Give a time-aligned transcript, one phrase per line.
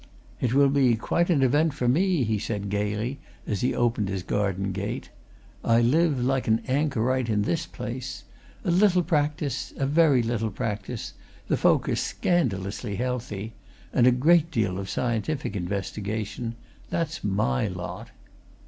[0.39, 4.23] "It will be quite an event for me!" he said, gaily, as he opened his
[4.23, 5.11] garden gate.
[5.63, 8.23] "I live like an anchorite in this place.
[8.65, 11.13] A little a very little practice
[11.47, 13.53] the folk are scandalously healthy!
[13.93, 16.55] and a great deal of scientific investigation
[16.89, 18.09] that's my lot."